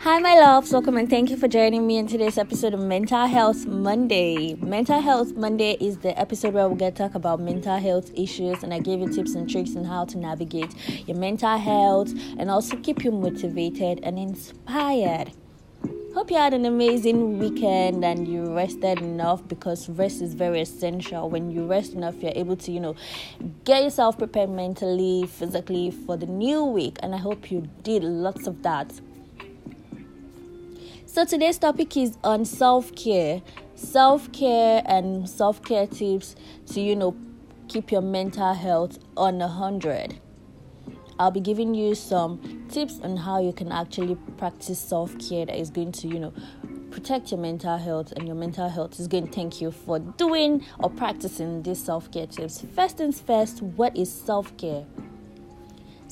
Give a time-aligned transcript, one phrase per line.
[0.00, 0.70] Hi, my loves.
[0.70, 4.54] Welcome and thank you for joining me in today's episode of Mental Health Monday.
[4.54, 8.62] Mental Health Monday is the episode where we get to talk about mental health issues
[8.62, 10.74] and I give you tips and tricks on how to navigate
[11.08, 15.32] your mental health and also keep you motivated and inspired.
[16.14, 21.30] Hope you had an amazing weekend and you rested enough because rest is very essential.
[21.30, 22.94] When you rest enough, you're able to, you know,
[23.64, 26.98] get yourself prepared mentally, physically for the new week.
[27.02, 28.92] And I hope you did lots of that.
[31.14, 33.40] So today's topic is on self-care.
[33.76, 36.34] Self-care and self-care tips
[36.72, 37.16] to, you know,
[37.68, 40.18] keep your mental health on a hundred.
[41.20, 45.70] I'll be giving you some tips on how you can actually practice self-care that is
[45.70, 46.32] going to, you know,
[46.90, 50.66] protect your mental health and your mental health is going to thank you for doing
[50.80, 52.66] or practicing these self-care tips.
[52.74, 54.84] First things first, what is self-care?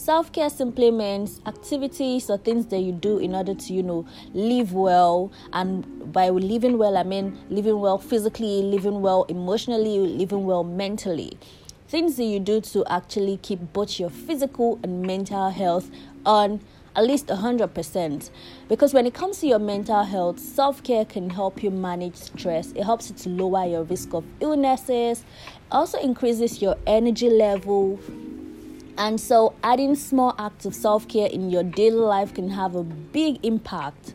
[0.02, 4.04] Self care simply means activities or things that you do in order to, you know,
[4.34, 5.30] live well.
[5.52, 11.38] And by living well, I mean living well physically, living well emotionally, living well mentally.
[11.86, 15.88] Things that you do to actually keep both your physical and mental health
[16.26, 16.62] on
[16.96, 18.30] at least 100%.
[18.68, 22.72] Because when it comes to your mental health, self care can help you manage stress,
[22.72, 25.24] it helps you to lower your risk of illnesses,
[25.70, 28.00] also increases your energy level
[28.98, 32.82] and so, adding small acts of self care in your daily life can have a
[32.82, 34.14] big impact.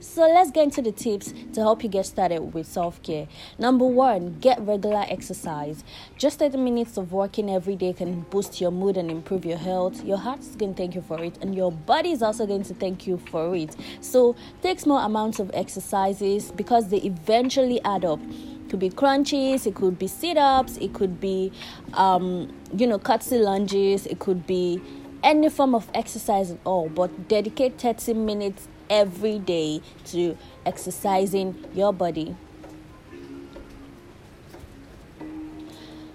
[0.00, 3.28] So, let's get into the tips to help you get started with self care.
[3.58, 5.84] Number one, get regular exercise.
[6.16, 10.02] Just 30 minutes of walking every day can boost your mood and improve your health.
[10.04, 12.62] Your heart is going to thank you for it, and your body is also going
[12.62, 13.76] to thank you for it.
[14.00, 18.20] So, take small amounts of exercises because they eventually add up
[18.68, 21.52] could be crunches, it could be sit ups, it could be,
[21.94, 24.80] um, you know, curtsy lunges, it could be
[25.22, 26.88] any form of exercise at all.
[26.88, 32.36] But dedicate 30 minutes every day to exercising your body.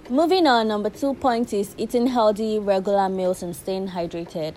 [0.10, 4.56] Moving on, number two point is eating healthy, regular meals and staying hydrated.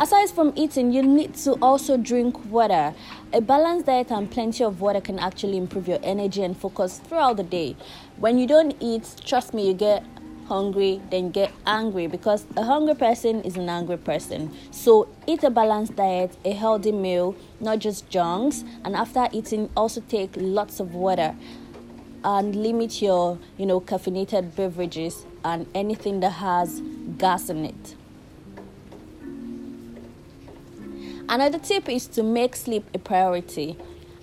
[0.00, 2.94] Aside from eating, you need to also drink water.
[3.34, 7.36] A balanced diet and plenty of water can actually improve your energy and focus throughout
[7.36, 7.76] the day.
[8.16, 10.02] When you don't eat, trust me, you get
[10.46, 14.56] hungry, then get angry because a hungry person is an angry person.
[14.70, 20.00] So eat a balanced diet, a healthy meal, not just junks, and after eating, also
[20.08, 21.36] take lots of water
[22.24, 26.80] and limit your, you know, caffeinated beverages and anything that has
[27.18, 27.96] gas in it.
[31.30, 33.76] Another tip is to make sleep a priority.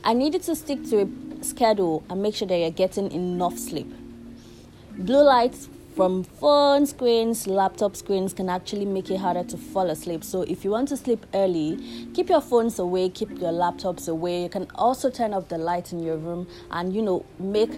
[0.03, 3.57] I need you to stick to a schedule and make sure that you're getting enough
[3.57, 3.89] sleep.
[4.97, 10.21] Blue lights from phone screens, laptop screens can actually make it harder to fall asleep.
[10.21, 11.77] So, if you want to sleep early,
[12.13, 14.43] keep your phones away, keep your laptops away.
[14.43, 17.71] You can also turn off the light in your room and you know make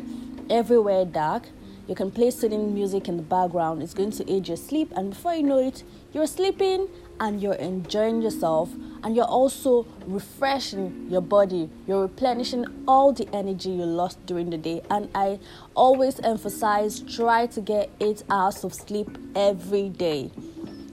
[0.50, 1.44] everywhere dark.
[1.88, 3.84] You can play soothing music in the background.
[3.84, 6.88] It's going to aid your sleep, and before you know it, you're sleeping
[7.20, 8.72] and you're enjoying yourself
[9.04, 11.70] and you're also refreshing your body.
[11.88, 14.82] You're replenishing all the energy you lost during the day.
[14.90, 15.40] And i
[15.76, 20.32] always emphasize try to get 8 hours of sleep every day.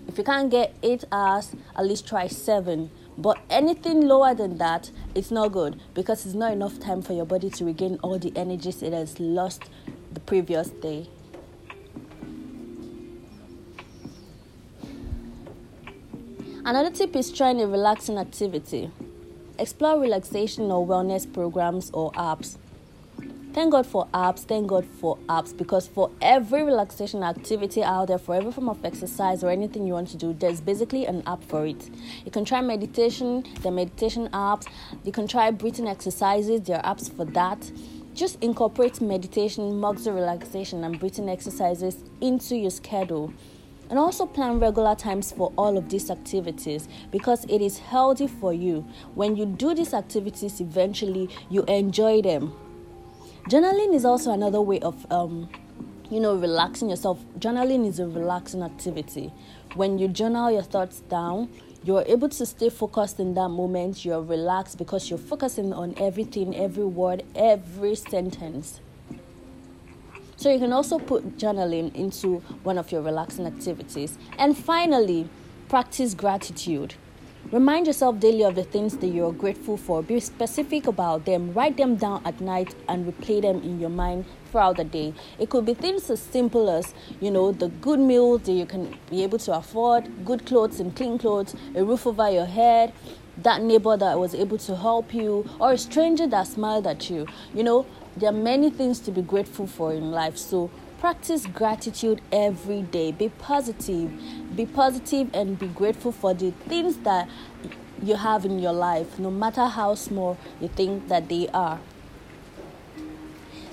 [0.09, 4.91] If you can't get 8 hours at least try 7 but anything lower than that
[5.15, 8.31] it's not good because it's not enough time for your body to regain all the
[8.37, 9.65] energies it has lost
[10.13, 11.09] the previous day
[16.67, 18.91] Another tip is trying a relaxing activity.
[19.57, 22.59] Explore relaxation or wellness programs or apps.
[23.53, 28.19] Thank God for apps, thank God for apps because for every relaxation activity out there,
[28.19, 31.45] for every form of exercise or anything you want to do, there's basically an app
[31.45, 31.89] for it.
[32.25, 34.67] You can try meditation, the meditation apps,
[35.05, 37.71] you can try breathing exercises, there are apps for that.
[38.13, 43.33] Just incorporate meditation, muscle relaxation, and breathing exercises into your schedule
[43.89, 48.53] and also plan regular times for all of these activities because it is healthy for
[48.53, 48.87] you.
[49.15, 52.55] When you do these activities, eventually you enjoy them.
[53.49, 55.49] Journaling is also another way of, um,
[56.11, 57.25] you know, relaxing yourself.
[57.39, 59.33] Journaling is a relaxing activity.
[59.75, 61.49] When you journal your thoughts down,
[61.85, 64.05] you're able to stay focused in that moment.
[64.05, 68.81] You're relaxed because you're focusing on everything, every word, every sentence.
[70.37, 74.19] So you can also put journaling into one of your relaxing activities.
[74.39, 75.29] And finally,
[75.69, 76.95] practice gratitude.
[77.53, 80.03] Remind yourself daily of the things that you're grateful for.
[80.03, 81.55] Be specific about them.
[81.55, 85.15] Write them down at night and replay them in your mind throughout the day.
[85.39, 88.99] It could be things as simple as, you know, the good meals that you can
[89.09, 92.93] be able to afford, good clothes and clean clothes, a roof over your head,
[93.39, 97.27] that neighbor that was able to help you, or a stranger that smiled at you.
[97.55, 97.87] You know,
[98.17, 100.37] there are many things to be grateful for in life.
[100.37, 103.13] So practice gratitude every day.
[103.13, 104.11] Be positive.
[104.57, 107.29] Be positive and be grateful for the things that
[108.03, 111.81] you have in your life, no matter how small you think that they are.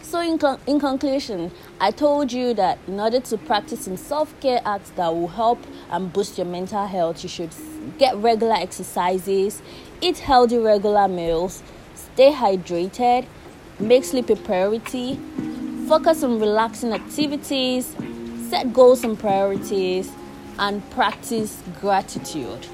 [0.02, 1.52] So, in, con- in conclusion,
[1.82, 6.14] I told you that in order to practice self care acts that will help and
[6.14, 7.50] boost your mental health, you should
[7.98, 9.62] get regular exercises,
[10.02, 11.64] eat healthy regular meals,
[11.96, 13.26] stay hydrated,
[13.80, 15.20] make sleep a priority,
[15.88, 17.96] focus on relaxing activities,
[18.50, 20.12] set goals and priorities,
[20.60, 22.68] and practice gratitude.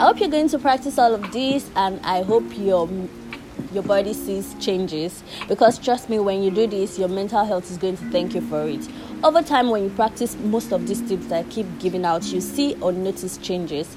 [0.00, 2.88] I hope you're going to practice all of these, and I hope you're
[3.72, 5.22] your body sees changes.
[5.46, 8.40] Because trust me when you do this your mental health is going to thank you
[8.40, 8.88] for it.
[9.22, 12.40] Over time when you practice most of these tips that i keep giving out you
[12.40, 13.96] see or notice changes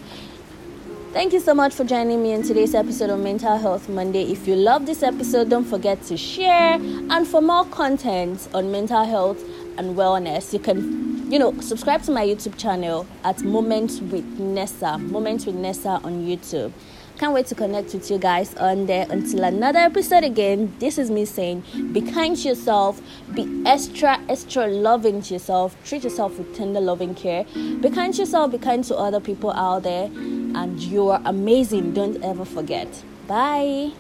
[1.14, 4.32] Thank you so much for joining me in today's episode of Mental Health Monday.
[4.32, 6.76] If you love this episode, don't forget to share.
[6.76, 9.44] And for more content on mental health
[9.78, 14.98] and wellness, you can, you know, subscribe to my YouTube channel at Moments with Nessa.
[15.00, 16.72] Moments with Nessa on YouTube.
[17.20, 19.06] Can't wait to connect with you guys on there.
[19.10, 23.02] Until another episode again, this is me saying be kind to yourself,
[23.36, 27.44] be extra, extra loving to yourself, treat yourself with tender loving care.
[27.54, 30.10] Be kind to yourself, be kind to other people out there,
[30.56, 31.94] and you are amazing.
[31.94, 33.04] Don't ever forget.
[33.28, 33.92] Bye.